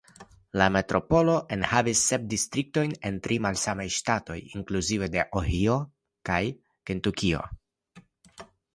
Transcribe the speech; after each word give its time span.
La 0.59 0.67
metropolo 0.75 1.35
enhavas 1.57 2.01
sep 2.13 2.25
distriktoj 2.31 2.85
en 3.11 3.21
tri 3.29 3.39
malsamaj 3.47 3.87
ŝtatoj 3.99 4.41
(inkluzive 4.55 5.13
de 5.19 5.29
Ohio 5.45 5.79
kaj 6.33 6.43
Kentukio). 6.89 7.49